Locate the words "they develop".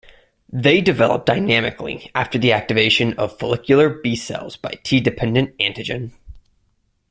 0.51-1.25